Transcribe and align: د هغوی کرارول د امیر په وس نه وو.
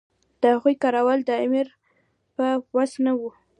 د 0.41 0.43
هغوی 0.53 0.75
کرارول 0.83 1.19
د 1.25 1.31
امیر 1.45 1.67
په 2.35 2.45
وس 2.75 2.91
نه 3.05 3.11
وو. 3.19 3.31